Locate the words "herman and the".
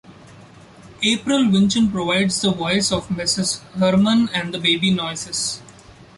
3.73-4.57